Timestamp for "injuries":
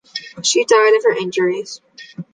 1.15-1.79